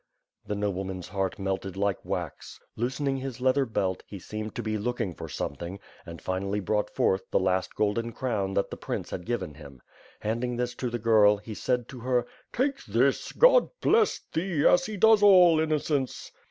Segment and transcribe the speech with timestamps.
[0.47, 2.59] The nobleman's heart melted like wax.
[2.75, 7.29] Loosening his leather belt, he seemed to be looking for something, and finally brought forth
[7.29, 9.83] the last golden crown that he prince had given him.
[10.21, 13.31] Handing this to the girl, he said to her: "Take this!
[13.31, 16.31] God bless thee, as he does all innocence!"